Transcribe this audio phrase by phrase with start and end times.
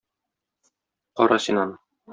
[1.21, 1.75] Кара син аны.